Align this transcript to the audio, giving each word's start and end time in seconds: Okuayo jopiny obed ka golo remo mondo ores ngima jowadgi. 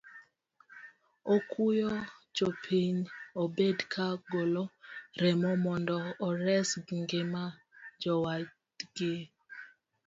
Okuayo 1.35 1.91
jopiny 2.35 2.99
obed 3.43 3.77
ka 3.93 4.05
golo 4.29 4.63
remo 5.21 5.49
mondo 5.65 5.95
ores 6.27 6.69
ngima 6.99 7.43
jowadgi. 8.01 9.13